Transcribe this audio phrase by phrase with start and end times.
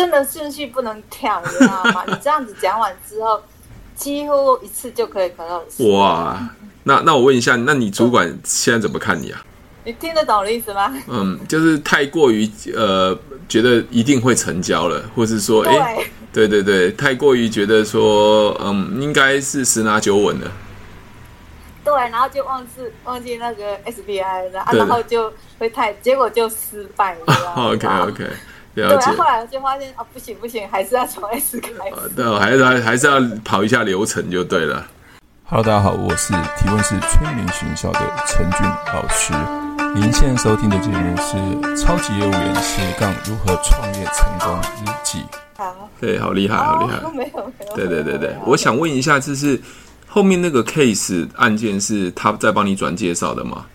[0.00, 2.04] 真的顺序不能跳，你知道吗？
[2.08, 3.38] 你这样子讲完之后，
[3.94, 5.62] 几乎一次就可以考到。
[5.90, 6.48] 哇，
[6.84, 9.44] 那那我问一下，那你主管现在怎么看你啊？
[9.84, 10.90] 你听得懂我的意思吗？
[11.06, 13.14] 嗯，就是太过于呃，
[13.46, 20.50] 觉得一定会成交了，或是说，哎对，对对对，太过于觉得说，嗯，应该是十拿九稳了。
[21.84, 27.54] 对，然后就忘记忘记那个 SBI 了，啊、然后就会太，结果就失败了。
[27.56, 28.24] OK OK，
[28.74, 29.06] 了解。
[29.06, 32.08] 对，后来我就发现，啊，不行不行，还是要从 S 开始。
[32.14, 34.86] 对，还是还还是要跑一下流程就对了。
[35.44, 38.60] Hello，大家好，我是提问是催眠学校的陈俊
[38.92, 39.32] 老师。
[39.92, 41.36] 您现在收听的节目是
[41.76, 45.18] 《超级业务员斜杠如何创业成功日记》。
[45.56, 46.98] 好，对，好厉害，好厉害。
[46.98, 47.74] 哦、没有，没有。
[47.74, 49.60] 对对对对，我想问一下，就是
[50.06, 53.66] 后面那个 case 案件是他在帮你转介绍的吗？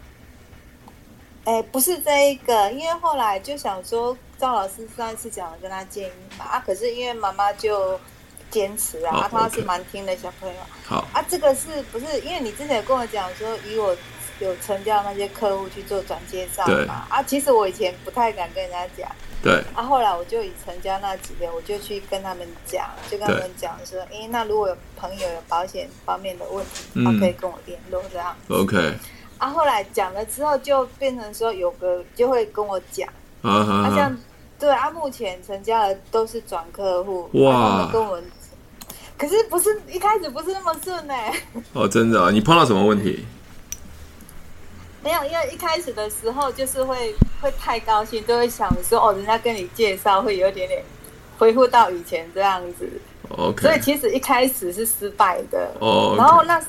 [1.45, 7.99] 哎，不是这一个，因为后来就想说，赵老师上一次讲了跟他建议嘛，啊，可是因为妈妈就
[8.51, 10.55] 坚持啊，啊他是蛮听的小朋友。
[10.83, 13.95] 好啊，这个是不是因为你之前跟我讲说，以我。
[14.41, 17.07] 有成交那些客户去做转介绍嘛？
[17.09, 19.09] 啊，其实我以前不太敢跟人家讲。
[19.41, 19.63] 对。
[19.73, 28.35] 啊，后来我就以成交那几个，我就去跟他们讲，就跟他们讲说，哎、欸，那如果有朋友有保险方面的问题，他可以跟我联络这样。
[28.49, 28.95] OK。
[29.37, 33.07] 啊，后来讲了之后，就变成说有个就会跟我讲。
[33.41, 33.73] 啊哈。
[33.87, 34.17] 啊，像
[34.57, 37.29] 对啊，目前成交的都是转客户。
[37.33, 37.53] 哇。
[37.53, 38.23] 啊、跟我们，
[39.17, 41.33] 可是不是一开始不是那么顺呢、欸？
[41.73, 42.31] 哦，真的啊？
[42.31, 43.25] 你碰到什么问题？
[45.03, 50.83] 没有，因为一开始的时候就是会会太高兴，就会想说哦，人家跟你介绍会有点点
[51.37, 52.89] 恢复到以前这样子。
[53.29, 53.61] OK。
[53.61, 55.69] 所以其实一开始是失败的。
[55.79, 56.15] 哦。
[56.17, 56.59] 然后那，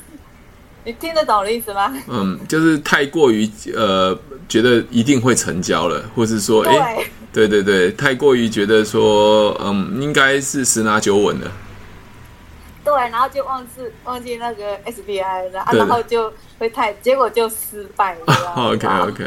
[0.86, 1.92] 你听得懂我的意思吗？
[2.06, 4.16] 嗯，就是太过于呃，
[4.48, 11.50] 觉得一定会成交了，或是说，哎，对对对，太过于觉得说，嗯，应该是十拿九稳的。
[12.84, 18.52] 对，然后就忘记忘记那个 SBI 了，啊，然后就会太，结果就失败了。
[18.54, 19.24] OK OK，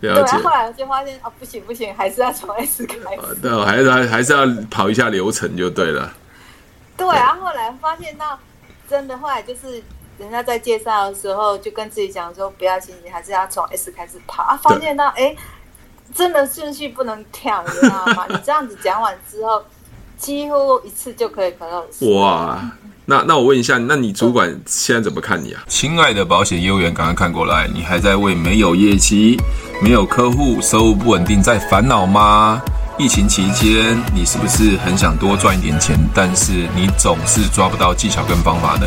[0.00, 0.32] 了解。
[0.32, 3.34] 对，后来我就发现啊，不行不行，还是要从 S 开始。
[3.42, 6.10] 对，还是还还是要跑一下流程就对了。
[6.96, 8.40] 对，然后后来发现到
[8.88, 9.82] 真的，后来就是
[10.18, 14.42] 人家在介绍的时候，就跟自己讲说，不要心急，还是要从 S 开始跑。
[14.44, 15.34] 啊，发现到哎，
[16.14, 18.26] 真的顺序不能跳，你知道吗？
[18.28, 19.62] 你这样子讲完之后，
[20.18, 21.84] 几乎一次就可以考到。
[22.20, 22.60] 哇！
[23.04, 25.64] 那那我问一下，那你主管现在怎么看你啊？
[25.66, 29.36] 亲爱的保险业务员，赶快看过来，你还在为没有业绩、
[29.82, 32.62] 没有客户、收入不稳定在烦恼吗？
[32.98, 38.86] 疫情期间，你是不是很想多赚一点钱，但是你总是抓不到技巧跟方法呢？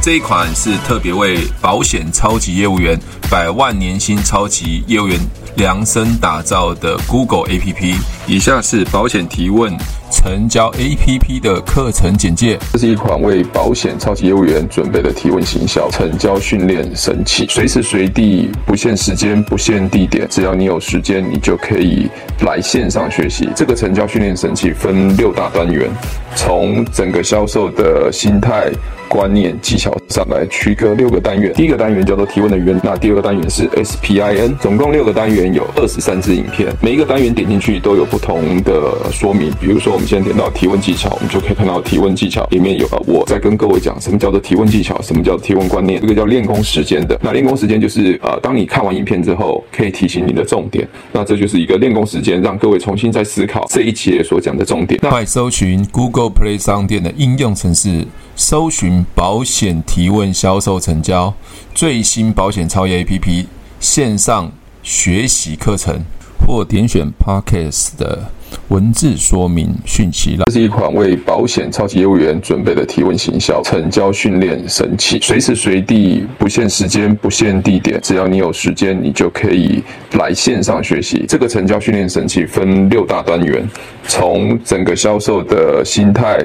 [0.00, 2.98] 这一款是特别为保险超级业务员、
[3.28, 5.18] 百万年薪超级业务员
[5.56, 7.96] 量身打造的 Google APP。
[8.26, 9.76] 以下是保险提问。
[10.10, 12.58] 成交 APP 的课程简介。
[12.72, 22.08] 这是一款为保险超级业务员准备的提问行销成交训练神器，随时随地，不限时间，不限地点，只要你有时间，你就可以
[22.40, 23.48] 来线上学习。
[23.54, 25.88] 这个成交训练神器分六大单元，
[26.34, 28.70] 从整个销售的心态。
[29.10, 39.50] 观念技巧上来区隔六个单元，第一个单元叫做提问的源，那第二个单元是 SPIN，总共六个单元有二十三支影片，每一个单元点进去都有不同的说明。
[39.58, 47.18] 比如说，我们先点到提问技巧，我们就可以看到提问技巧里面有啊我在跟各位讲什么叫做提问技巧，什么叫提问观念，这个叫练功时间的。
[47.20, 50.88] 那练功时间就是呃，当你看完影片之后，可以提醒你的重点。
[51.10, 55.00] 那这就是一个练功时间，让各位重新再思考这一节所讲的重点。
[55.00, 58.06] 快搜寻 Google Play 商店的应用程式，
[58.36, 59.04] 搜寻。
[59.16, 61.34] 保险提问销售成交
[61.74, 63.46] 最新保险超业 APP
[63.80, 66.02] 线上学习课程，
[66.46, 68.30] 或点选 Podcast 的
[68.68, 70.44] 文字说明讯息了。
[70.46, 79.82] 这是一款为保险超级业务员准备的提问行销成交训练神器，随时随地，不限时间，不限地点，只要你有时间，你就可以
[80.12, 81.24] 来线上学习。
[81.28, 83.68] 这个成交训练神器分六大单元，
[84.06, 86.44] 从整个销售的心态。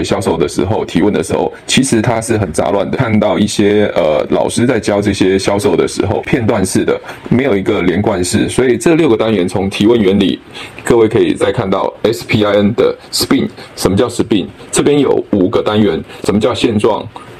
[0.03, 2.97] 销售的时候提问的时候，其实它是很杂乱的。
[2.97, 6.99] 看到一些呃老师在教这些销售的时候，片段式的，
[7.29, 8.47] 没有一个连贯式。
[8.49, 10.39] 所以这六个单元从提问原理，
[10.83, 14.47] 各位可以再看到 SPIN 的 SPIN，什么叫 SPIN？
[14.71, 17.07] 这边有五个单元，什么叫现状？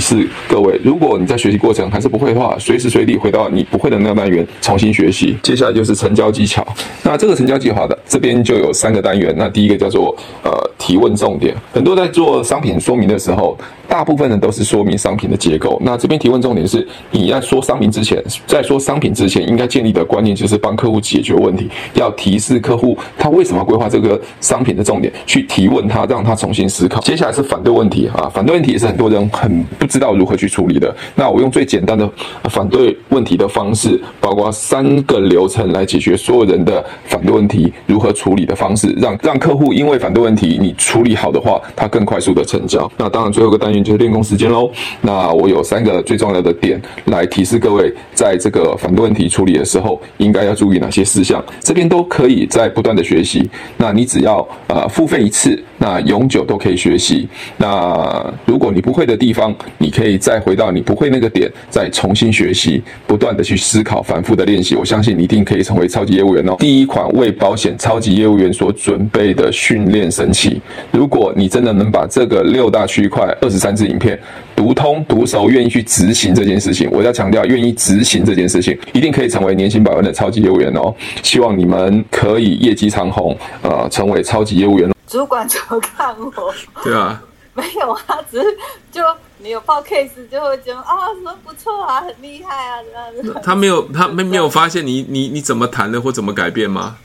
[0.00, 0.80] 示各位。
[0.82, 5.36] 如果你在学习过程还是不会的话，随时随地回到你不会的那个单元重新学习。
[5.42, 6.66] 接下来就是成交技巧。
[7.02, 9.34] 那这个成交计划的这边就有三个单元。
[9.36, 11.54] 那第一个叫做呃提问重点。
[11.72, 13.56] 很多在做商品说明的时候，
[13.86, 15.78] 大部分人都是说明商品的结构。
[15.84, 27.00] 那这边提问重点是，你在说商品之前，在说商品之前，应该建立的观念就是帮客户解决问题，要提示客户他为什么规划这个商品的重点，去提问他，让他重新思考。
[27.00, 30.80] 接下来是反对问题啊，反对问题也是很多人很不知道如何去处理。
[30.80, 32.10] 的那我用最简单的
[32.44, 42.90] 反对问题的方式，包括三个流程来解决所有人的反对问题，如何处理的方式，让让客户因为反对问题你处理好的话，他更快速的成交。
[42.96, 44.70] 那当然最后一个单元就是练功时间喽。
[45.02, 51.44] 那我有三个最重要的点来提示各位，在这个反对问题处理的时候，应该要注意哪些事项。
[51.60, 53.50] 这边都可以在不断的学习。
[53.76, 57.28] 那你只要呃付费一次，那永久都可以学习。
[57.58, 60.54] 那如果你不会的地方，你可以再回。
[60.60, 66.54] 到你不会那个点，再重新学习，不断的去思考，反复的练习，我相信你一定可以成为超级业务员哦。
[66.58, 70.60] 第一款为保险超级业务员所准备的训练神器，
[70.92, 74.20] 如果你真的能把这个六大区块二十三支影片
[74.54, 80.94] 读通读熟，愿意去执行这件事情，我要强调，愿意执行这件事情，一定可以成为年薪百万的超级业务员哦。
[81.22, 84.90] 希望你们可以业绩长虹，呃，成为超级业务员。
[85.06, 86.54] 主管怎么看我？
[86.84, 87.18] 对啊，
[87.56, 88.44] 没有啊，只是
[88.92, 89.00] 就。
[89.42, 93.40] 你有报 case 就会觉得啊，什么不错啊，很厉害啊，这样子。
[93.42, 96.96] 他没有，他没没有发现你你你怎么谈的或怎么改变吗？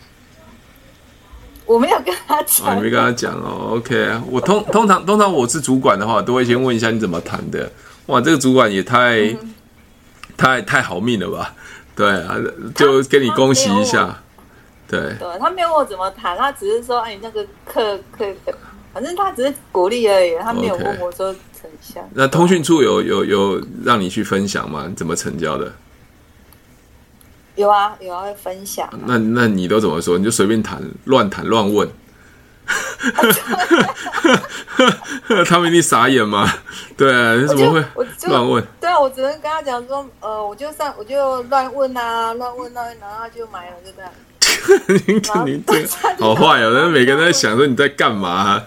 [1.65, 3.77] 我没有跟他讲，啊，你没跟他讲哦。
[3.77, 7.71] OK，我通通常通常我是主管的话，都会先问一下你怎么谈的。
[8.05, 9.55] 哇，这个主管也太、嗯、
[10.37, 11.55] 太太好命了吧？
[11.95, 12.35] 对啊，
[12.75, 14.21] 就跟你恭喜一下。
[14.87, 18.25] 对，对他没有问我怎么谈，他只是说，哎，你那个课课，
[18.95, 21.33] 反正他只是鼓励而已，他没有问我说。
[21.33, 21.37] Okay.
[22.13, 24.85] 那通讯处有有有让你去分享吗？
[24.87, 25.73] 你怎么成交的？
[27.55, 28.93] 有啊，有啊，会分享、啊。
[29.05, 30.15] 那那你都怎么说？
[30.17, 31.89] 你就随便谈，乱谈乱问。
[35.45, 36.49] 他们一定傻眼嘛？
[36.95, 37.83] 对啊，你怎么会
[38.27, 38.63] 乱问？
[38.79, 44.11] 对啊，我只能跟他讲说，呃，我就上，我就乱问啊，乱问啊，然后他就买了，就这样。
[45.45, 45.87] 你你这个
[46.19, 46.71] 好坏哦！
[46.73, 48.63] 那每个人都在想说你在干嘛、啊？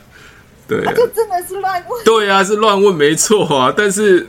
[0.68, 2.04] 对、啊， 就真的是乱问。
[2.04, 4.28] 对啊，是乱问没错啊， 但是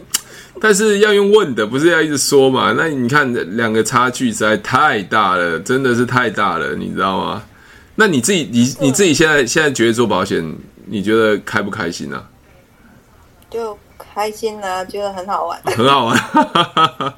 [0.61, 2.73] 但是要用问的，不是要一直说嘛？
[2.77, 7.43] 那你看两个差距实在太大了，真的是太大了，你知道吗？
[7.95, 10.55] 那你自己，你你自己现在现在觉得做保险，
[10.85, 12.23] 你觉得开不开心呢、啊？
[13.49, 17.13] 就开心啊，觉得很好玩， 很好玩。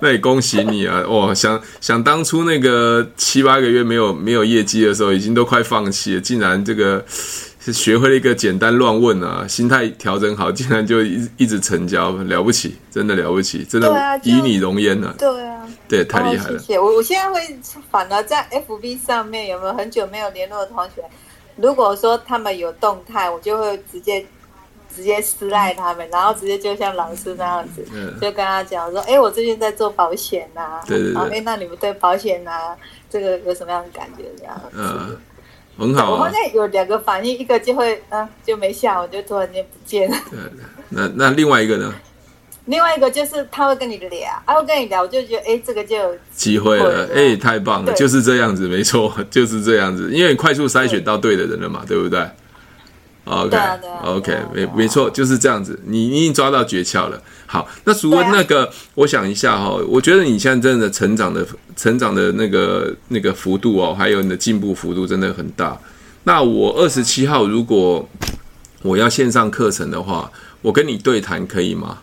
[0.00, 1.02] 那也恭喜你啊！
[1.08, 7.04] 哇，想想当初那个七八个月没有没有业绩的时候，已经都快放弃了，竟然这个
[7.72, 15.14] 是学会了一个简单乱问啊，心态调整好，竟然就一一直成交，了不起，真的了不起，真的以你容焉啊。
[15.18, 16.56] 对啊，对，太厉害了。
[16.56, 17.40] 哦、谢谢我，我现在会
[17.90, 21.02] 反而在 FB 上面有没有很久没有联络的同学，
[21.56, 24.24] 如果说他们有动态，我就会直接。
[24.92, 32.76] 直接私赖他们，然后直接就像老师那样子，嗯、就跟他讲说：“哎、欸，我最近在做保险呐、啊，对对对，哎、欸，那你们对保险啊，
[33.08, 34.24] 这个有什么样的感觉？
[34.36, 35.16] 这样，嗯，
[35.78, 36.20] 很好、啊。
[36.20, 40.16] 我发现有两个反应，一个就会，嗯，就没下，我就突然间不见了。
[40.30, 40.38] 对，
[40.88, 41.94] 那那另外一个呢？
[42.66, 52.20] 另外一个就是他会跟你聊，他会跟你聊，我就觉得，哎、欸，这个就有机会了，哎、欸，太棒了，就是这样子，没错， 就是这样子，因为你快速筛选到对的人了嘛，对，对不对？”
[53.30, 55.78] OK，OK，没没错，就是这样子。
[55.86, 57.22] 你你已经抓到诀窍了。
[57.46, 61.46] 好，那除了那个，我想一下哈，我觉得你现在真的成长的
[61.76, 65.78] 成长的那个那个幅度哦，还有你的进步幅度真的很大。
[66.24, 68.08] 那我二十七号如果
[68.82, 71.98] 我要线上课程的话，我跟你对谈可以吗？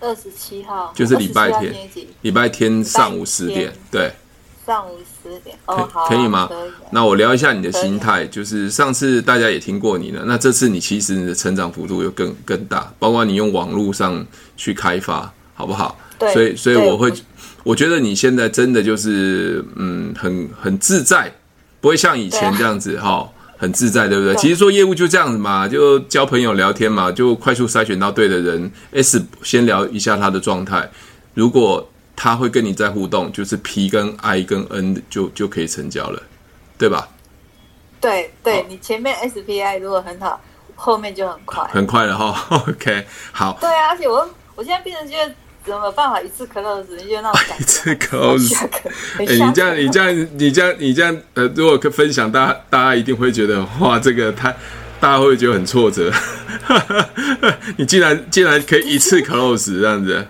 [0.00, 1.74] 二十七号就是礼拜天，
[2.20, 4.12] 礼拜天上午十点，对。
[4.68, 6.46] 上午十点，哦，可以，可以吗？
[6.46, 6.70] 可以。
[6.90, 14.26] 那我聊一下你的心态，就是上次大家也听过你了，那这次你其实你的成长幅度又更更大，包括你用网络上
[14.58, 15.98] 去开发，好不好？
[16.18, 16.34] 对。
[16.34, 17.10] 所以，所以我会，
[17.64, 21.34] 我觉得你现在真的就是，嗯，很很自在，
[21.80, 24.34] 不会像以前这样子哈，很自在，对不对？
[24.34, 28.70] 其实做业务就这样子嘛，就交朋友聊天嘛，就快速筛选到对的人。
[28.92, 30.90] S 先聊一下他的状态，
[31.32, 31.88] 如果。
[32.20, 36.20] 他会跟你在互动，就是 P 跟 I 跟 N 就就可以成交了，
[36.76, 37.08] 对吧？
[38.00, 40.40] 对对，你前面 SPI 如果很好，
[40.74, 42.64] 后面就很快，很快了哈。
[42.66, 43.56] OK，好。
[43.60, 45.32] 对啊，而且我我现在变成觉得
[45.64, 48.66] 怎么办法一次 close，你就那种一次 close。
[49.18, 54.52] 哎，你这样你这样你这样你这样呃，如果分享，大家大家一定会觉得哇，这个他
[54.98, 56.12] 大家会觉得很挫折。
[57.78, 60.26] 你竟然竟然可以一次 close 这样子。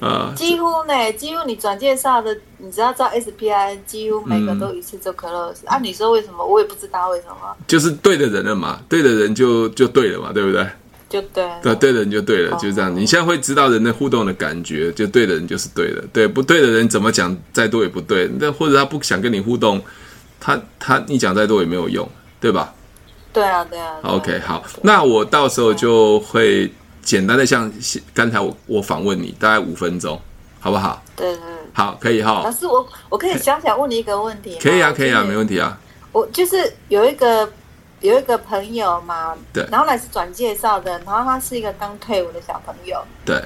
[0.00, 5.58] 啊，几乎呢，几乎你转介绍的，你只要照 SPI，几乎每个都一次就 close。
[5.66, 6.44] 按你说为什么？
[6.44, 7.56] 我也不知道为什么。
[7.66, 10.66] 就是对的人了嘛，对的人就就对了嘛，对不对？
[11.08, 11.48] 就对。
[11.62, 12.94] 对，对的人就对了，就这样。
[12.94, 18.28] 你现在会知道人的互动的感觉，就对的人就是对的，对不对的人怎么讲再多也不对。
[18.38, 19.80] 那或者他不想跟你互动，
[20.40, 22.06] 他他你讲再多也没有用，
[22.40, 22.74] 对吧？
[23.32, 23.96] 对啊，对啊。
[24.02, 26.70] OK，好，那我到时候就会。
[27.04, 27.70] 简单的像
[28.12, 30.20] 刚才我我访问你大概五分钟，
[30.58, 31.02] 好不好？
[31.14, 32.42] 对对，好，可以哈。
[32.42, 34.58] 老师，我我可以小小问你一个问题？
[34.60, 35.78] 可以啊，可以啊，没问题啊。
[36.12, 37.48] 我就是有一个
[38.00, 43.40] 有一个朋友嘛，对，然后来是转介绍的，然后他是一个刚退伍的小朋友，对，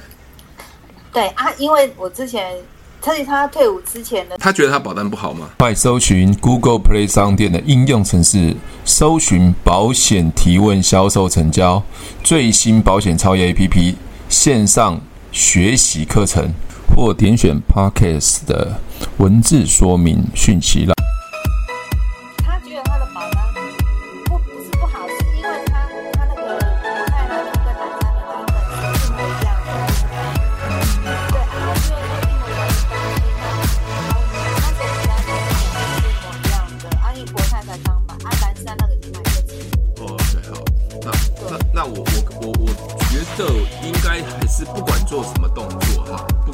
[1.11, 2.57] 对啊，因为我之前。
[3.01, 5.49] 特别他退伍之前呢，他觉得他保单不好吗？
[5.57, 11.81] 快搜寻 Google Play 商店的应用程式，搜寻保险提问销售成交
[12.23, 13.95] 最新保险超越 APP
[14.27, 14.99] 线上
[15.31, 16.51] 学习课程，
[16.95, 18.79] 或点选 Podcast 的
[19.17, 20.85] 文字说明讯息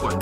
[0.10, 0.20] 了。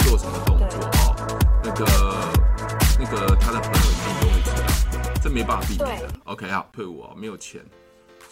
[5.34, 6.08] 没办法避免的。
[6.26, 7.60] OK 啊，退我，没有钱，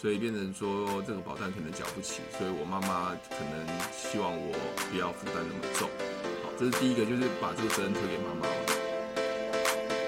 [0.00, 3.58] 所以变成说这个保单可能缴不起，所以我妈妈可能
[3.90, 4.54] 希望我
[4.86, 5.90] 不要负担那么重。
[6.46, 8.46] 好，这是第一个，就是把这个责任推给妈妈。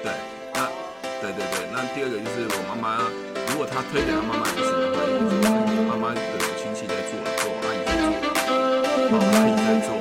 [0.07, 0.15] 对，
[0.55, 0.71] 那
[1.19, 3.11] 对对对，那第二个就是我妈妈，
[3.51, 5.03] 如果她推给她妈妈的时候，
[5.91, 6.23] 妈妈的
[6.63, 8.07] 亲戚在做，做阿姨在做，
[9.11, 9.94] 好，阿姨在做。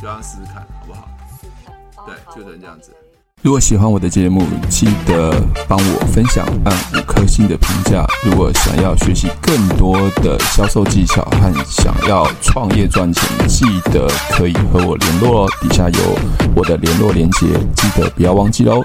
[0.00, 1.08] 就让他试试看，好不好？
[2.06, 2.90] 对，就能这样子。
[3.42, 5.32] 如果喜欢我的节目，记得
[5.66, 8.06] 帮我分享，按五颗星的评价。
[8.22, 15.48] 如果想要学习更多的销售技巧和想要创业赚钱，记得可以和我联络哦。
[15.62, 16.18] 底下有
[16.54, 18.84] 我的联络链接，记得不要忘记喽。